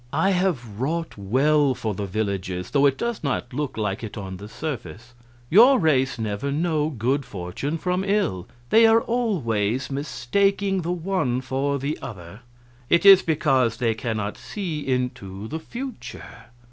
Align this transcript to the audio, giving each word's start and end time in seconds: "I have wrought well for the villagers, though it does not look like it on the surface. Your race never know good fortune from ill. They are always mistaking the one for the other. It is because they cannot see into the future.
"I 0.13 0.31
have 0.31 0.81
wrought 0.81 1.15
well 1.15 1.75
for 1.75 1.93
the 1.93 2.07
villagers, 2.07 2.71
though 2.71 2.87
it 2.87 2.97
does 2.97 3.23
not 3.23 3.53
look 3.53 3.77
like 3.77 4.03
it 4.03 4.17
on 4.17 4.37
the 4.37 4.49
surface. 4.49 5.13
Your 5.47 5.77
race 5.77 6.17
never 6.17 6.51
know 6.51 6.89
good 6.89 7.23
fortune 7.23 7.77
from 7.77 8.03
ill. 8.03 8.47
They 8.71 8.87
are 8.87 9.01
always 9.03 9.91
mistaking 9.91 10.81
the 10.81 10.91
one 10.91 11.39
for 11.39 11.77
the 11.77 11.99
other. 12.01 12.39
It 12.89 13.05
is 13.05 13.21
because 13.21 13.77
they 13.77 13.93
cannot 13.93 14.37
see 14.39 14.79
into 14.87 15.47
the 15.47 15.59
future. 15.59 16.45